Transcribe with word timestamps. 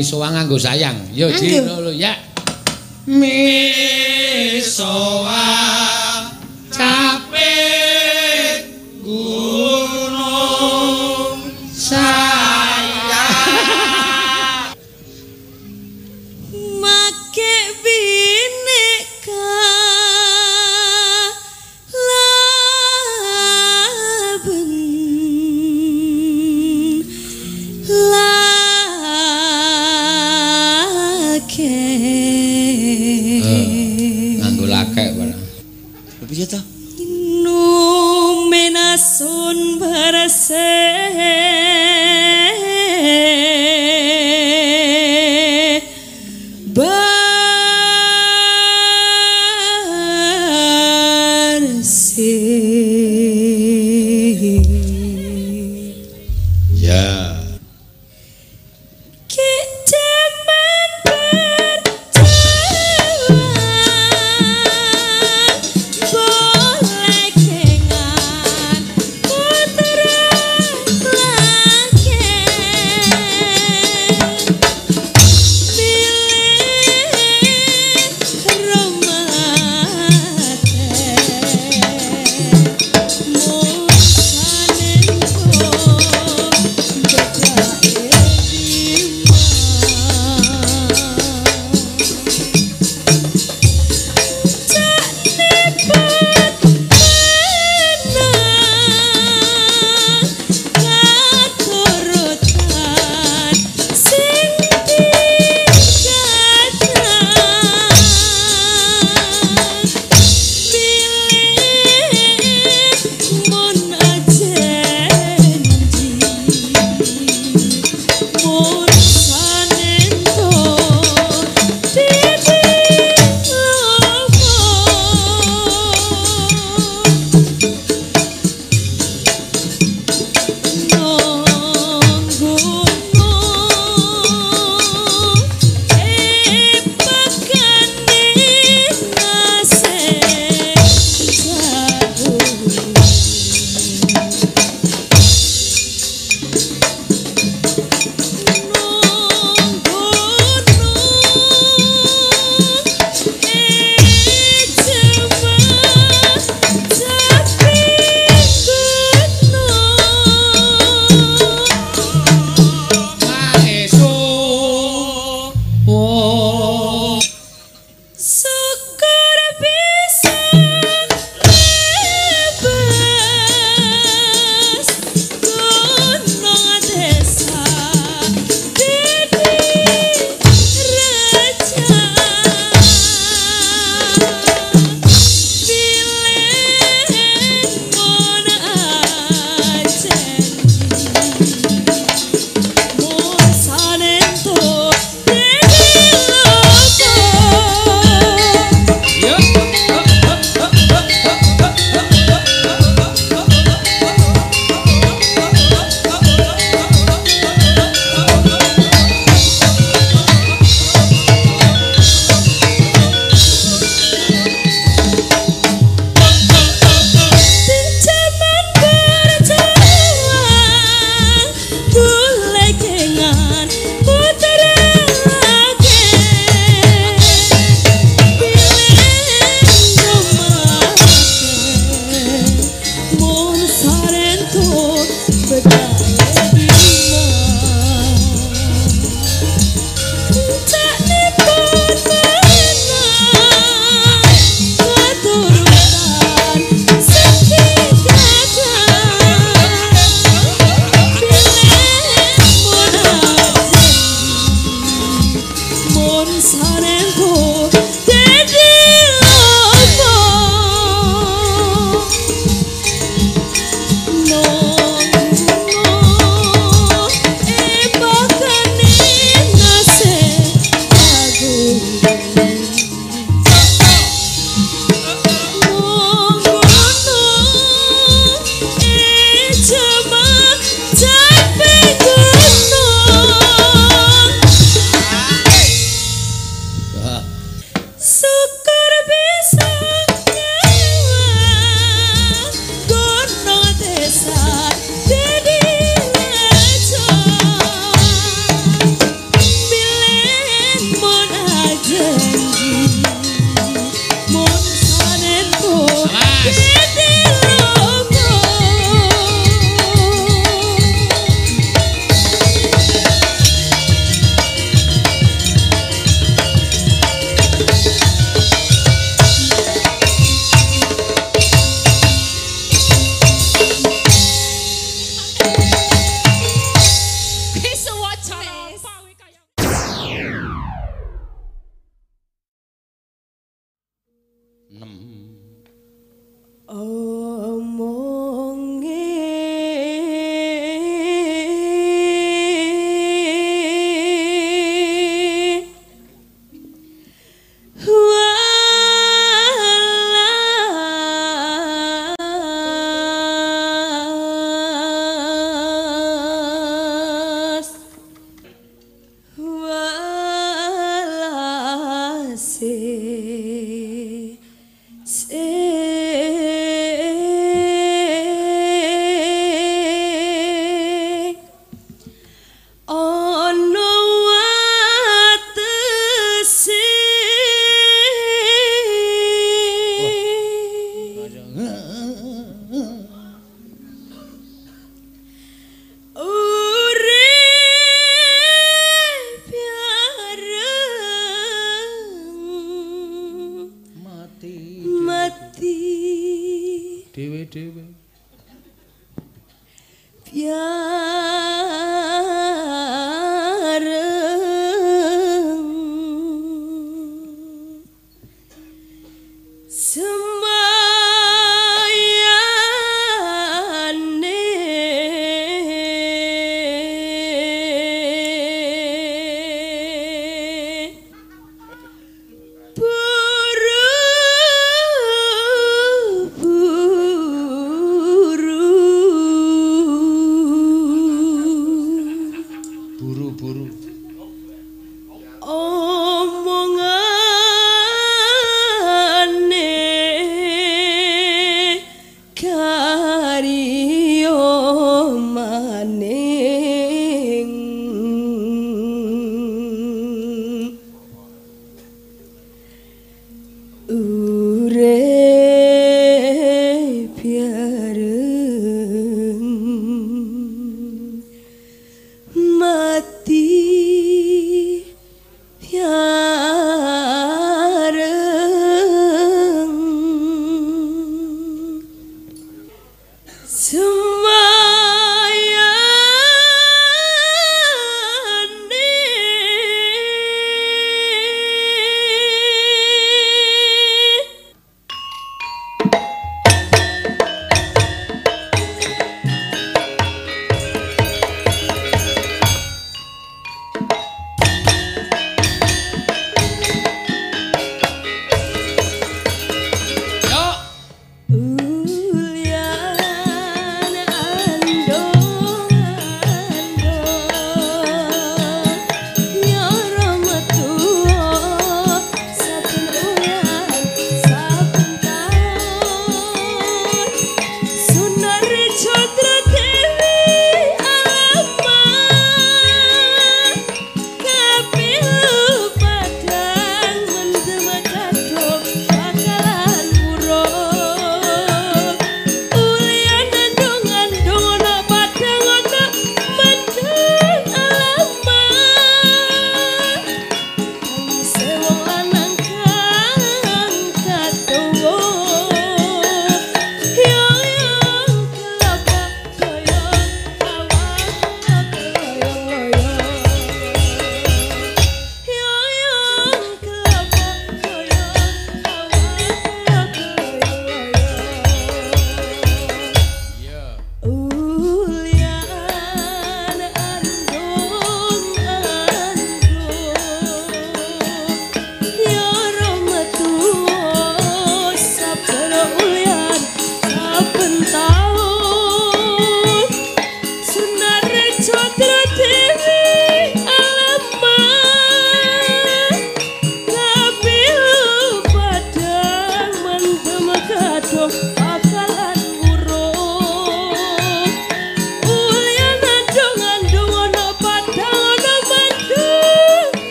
misoa 0.00 0.32
nganggo 0.32 0.56
sayang. 0.56 0.96
Yo 1.12 1.28
ya. 1.28 1.36
Misoa 1.36 1.79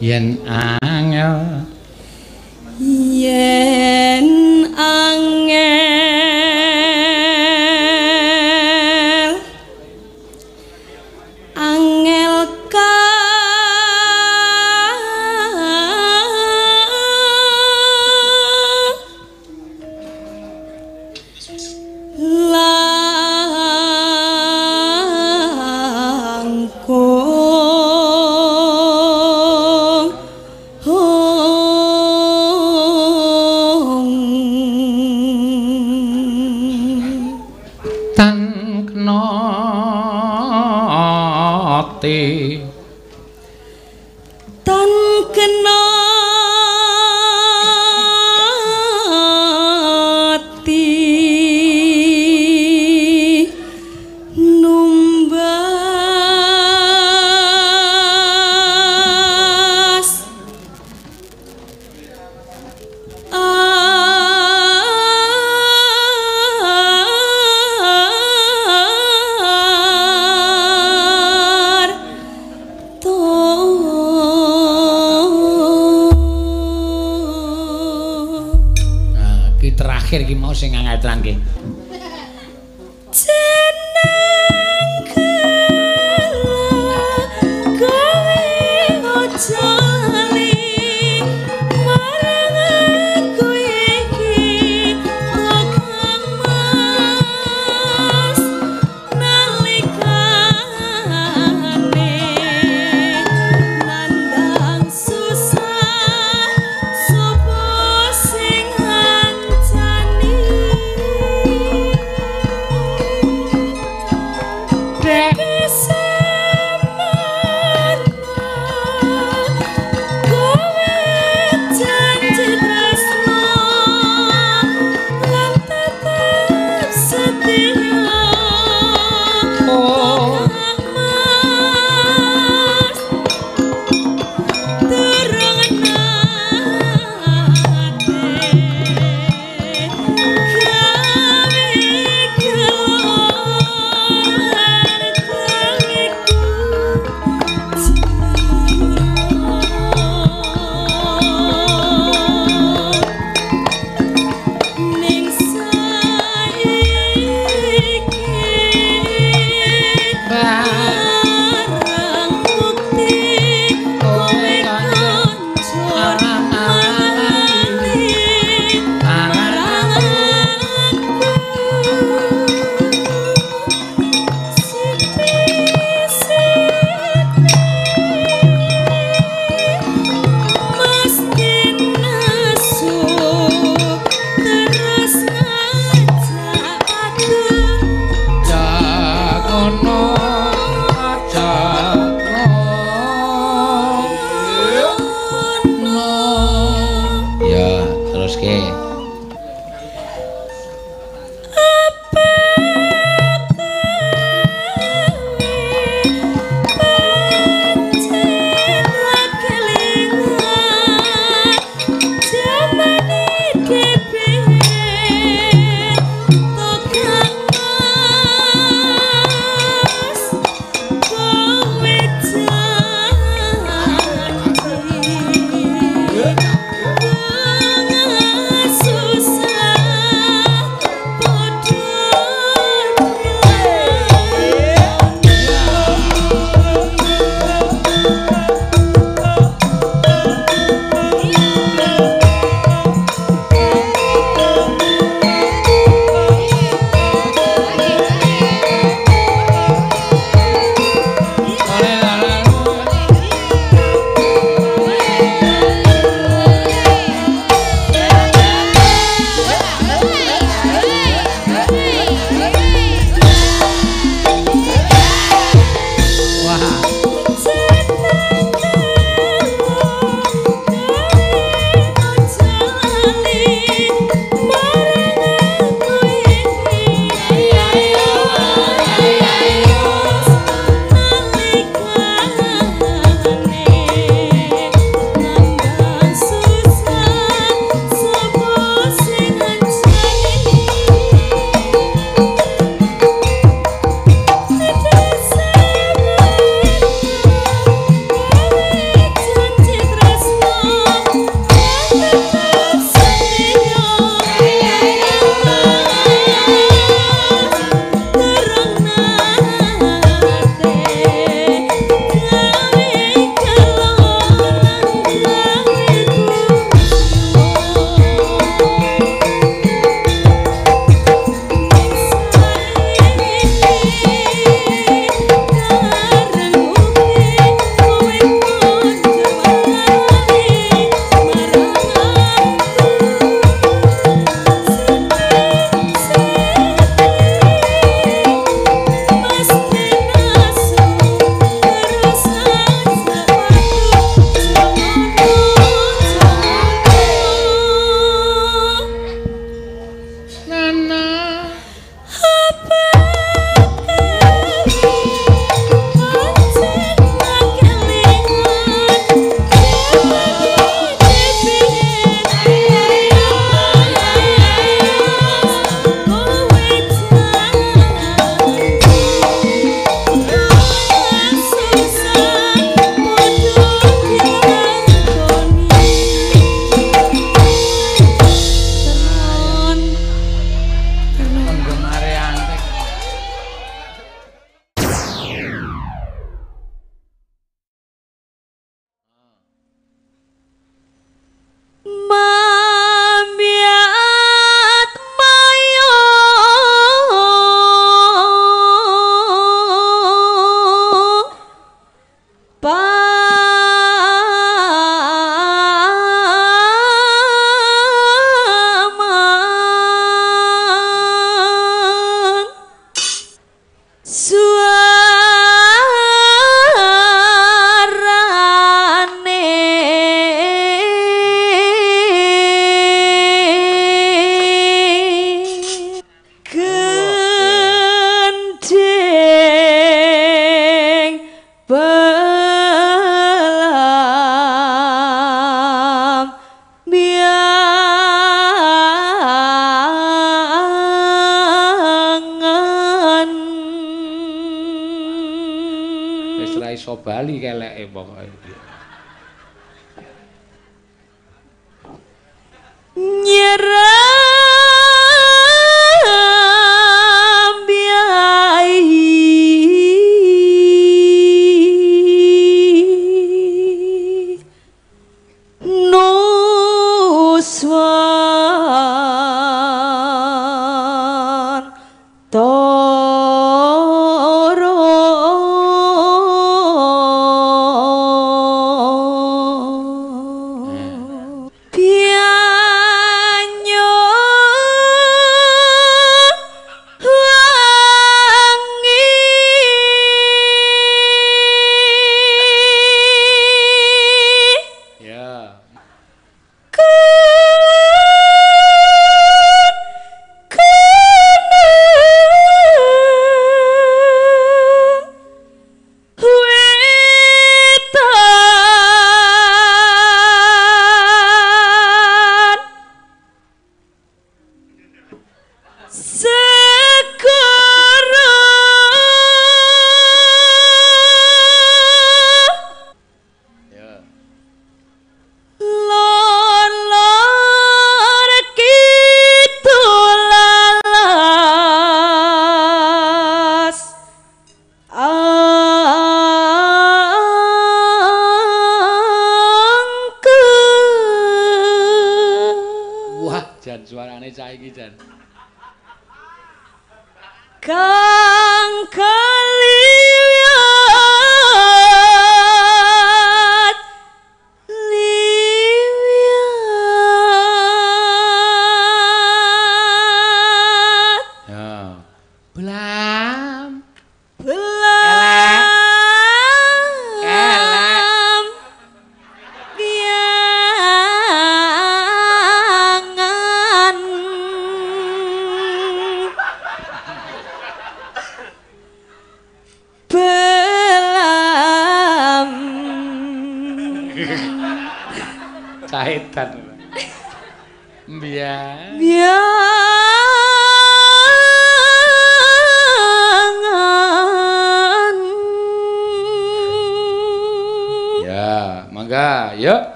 Yen 0.00 0.38
angel. 0.46 1.66
Yen 2.78 3.77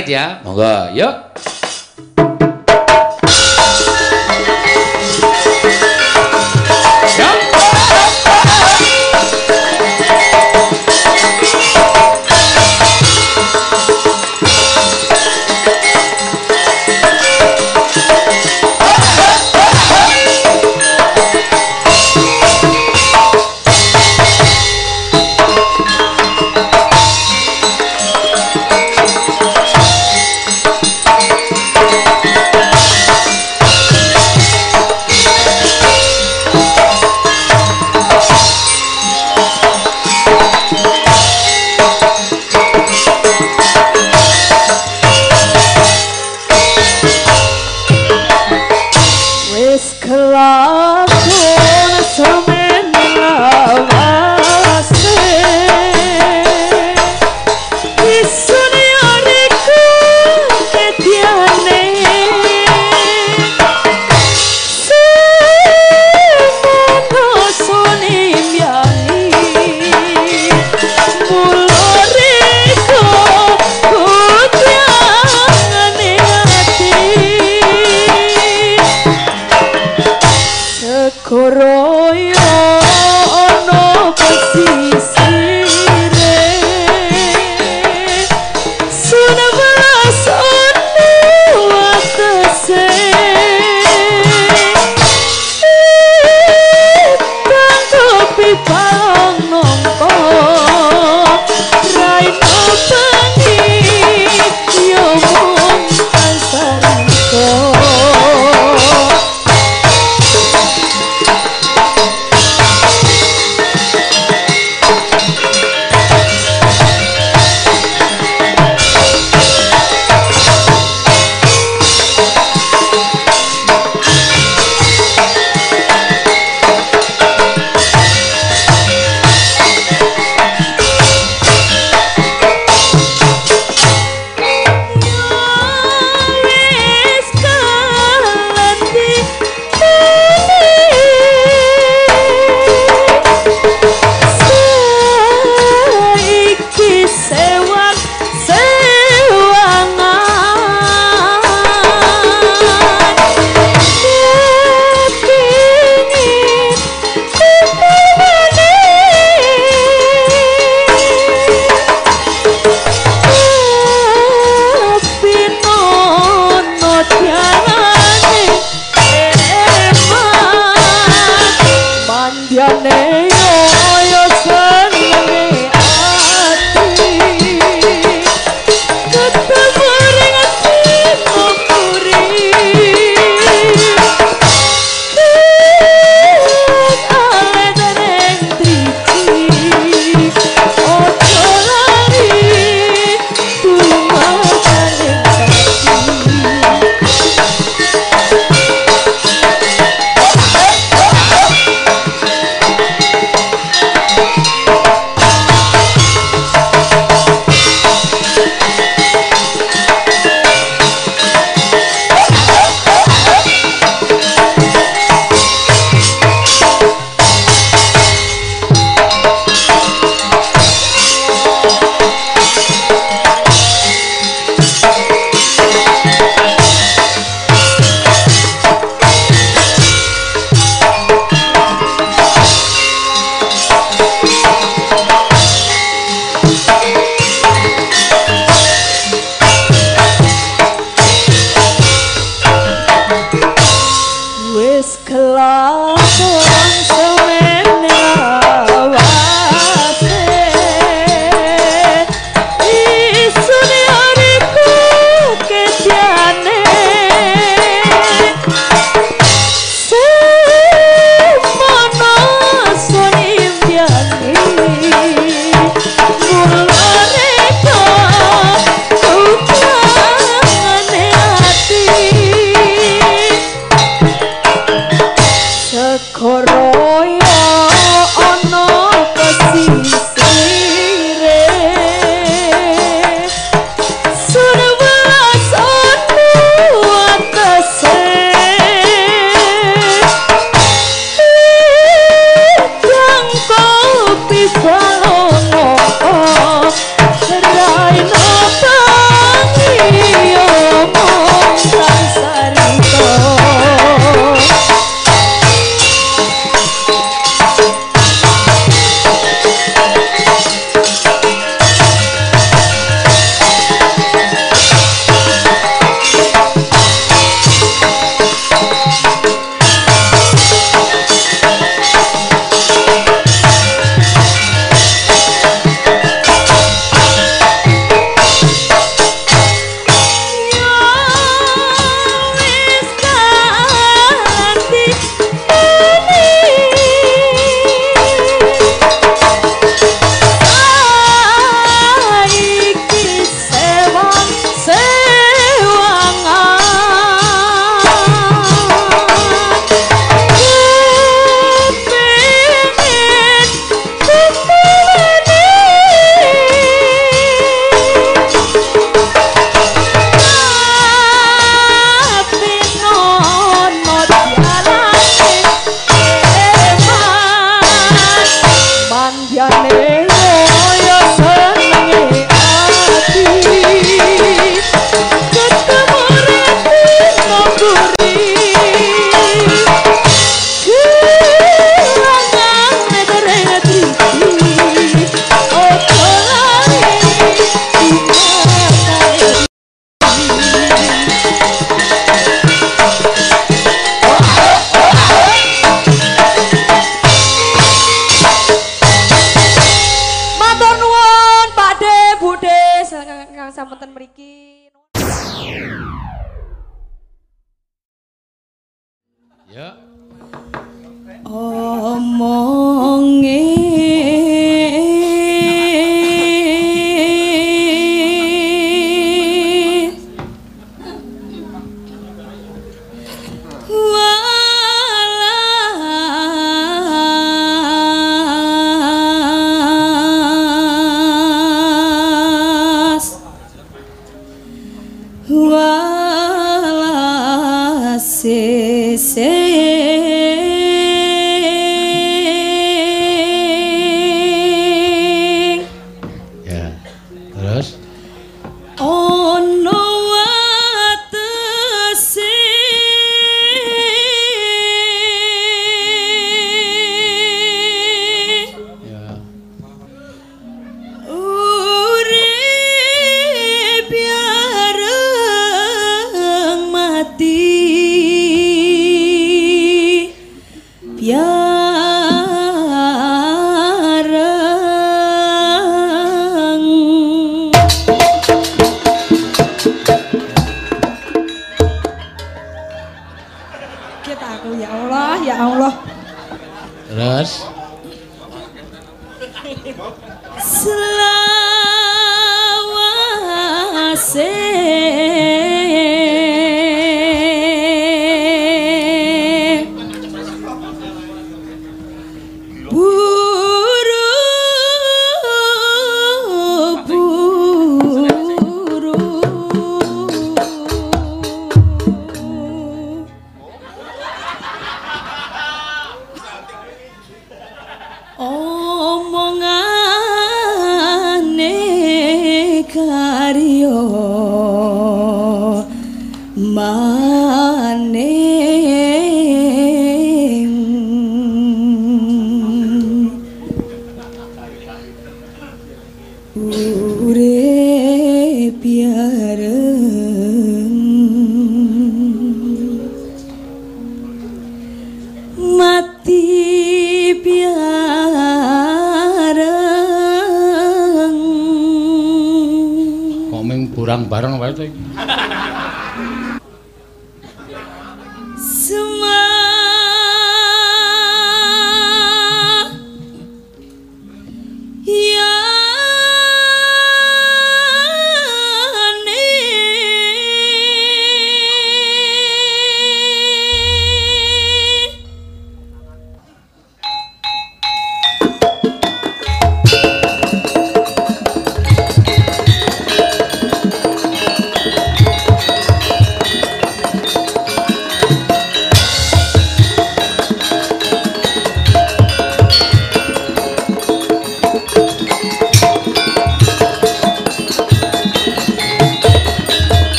alit 0.00 0.08
ya. 0.16 0.40
Monggo, 0.44 0.96
yuk. 0.96 1.14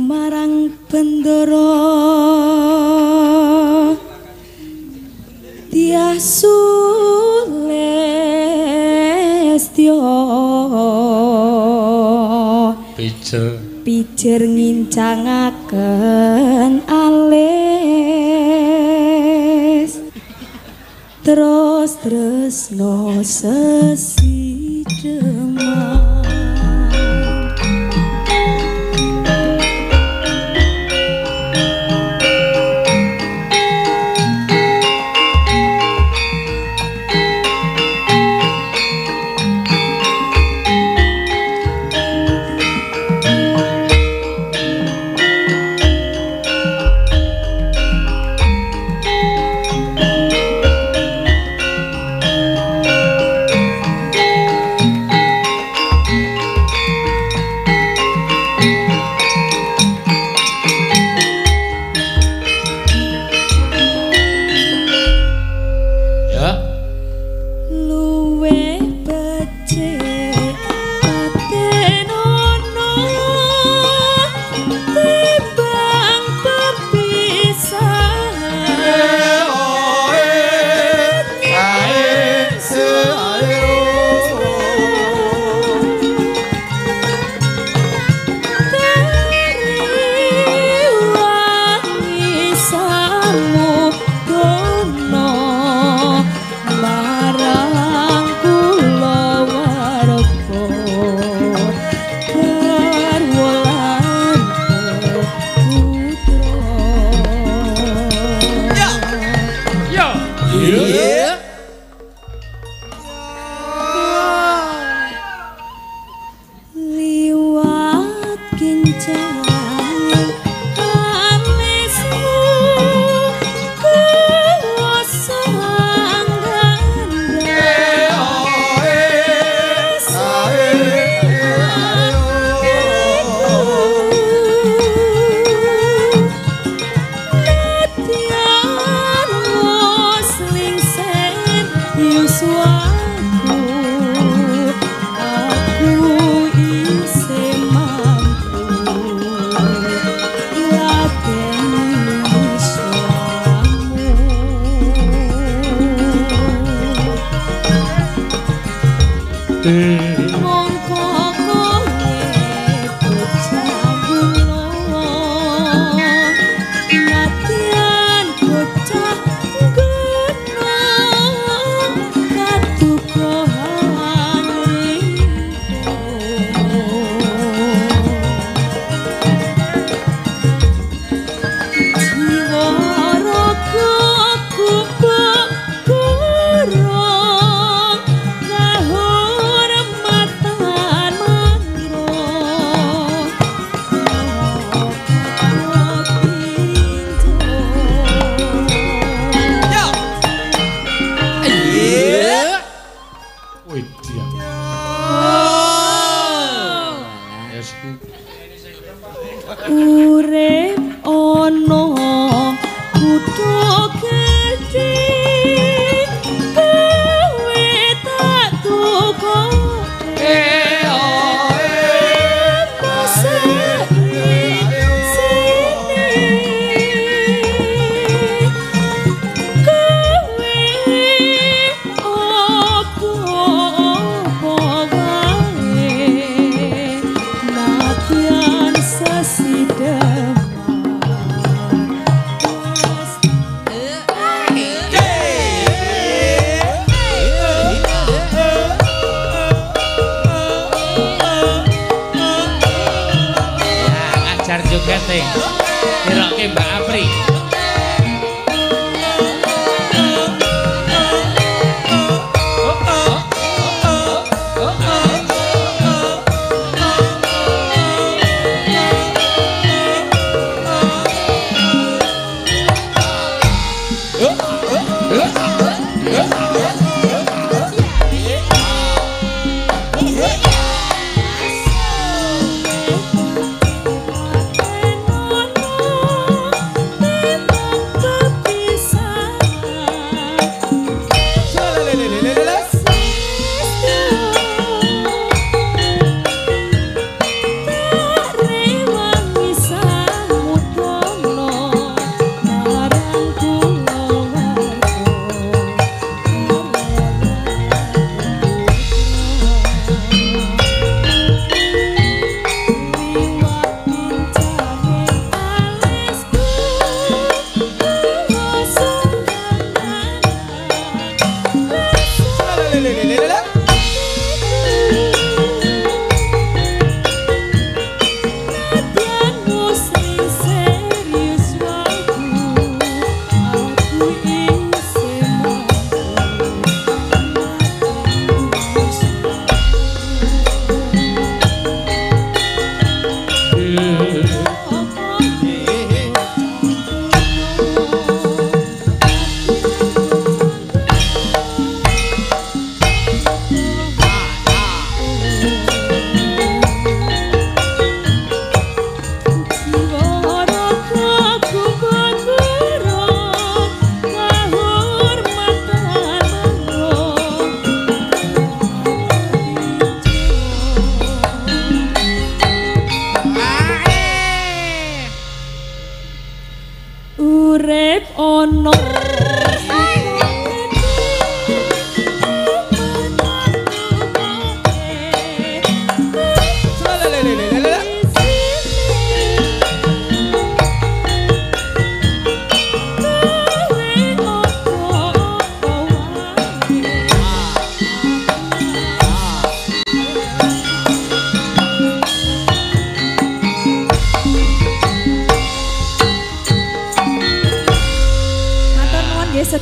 marang 0.00 0.72
bendoro. 0.88 1.68
Dia 5.70 6.18
sulestio 6.18 7.70
pijer. 12.96 13.68
Pijer 13.80 14.44
ngincangaken 14.44 16.84
alis 16.84 17.56
terus 21.24 21.96
tresno 22.04 23.24
sesidhe 23.24 25.39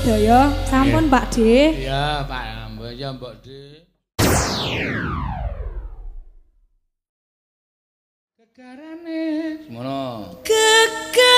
Sedaya. 0.09 0.49
Sampun 0.65 1.13
Pak 1.13 1.37
D. 1.37 1.37
Iya, 1.85 2.25
Pak. 2.25 2.65
Ambo 2.65 2.89
Mbok 2.89 3.45
D. 3.45 3.47
Kekarane. 8.41 9.21
Semono. 9.69 10.33
Kekarane. 10.41 11.38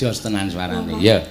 Jos 0.00 0.20
tenan 0.20 0.50
suarane. 0.50 0.92
Ya. 1.00 1.22